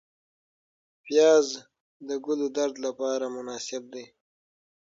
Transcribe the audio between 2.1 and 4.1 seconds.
ګلودرد لپاره مناسب دی